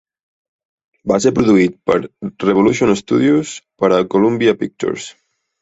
Va 1.11 1.19
ser 1.25 1.31
produït 1.39 1.75
per 1.91 1.97
Revolution 2.47 2.97
Studios 3.05 3.55
per 3.85 3.93
a 3.99 4.03
Columbia 4.15 4.57
Pictures. 4.65 5.11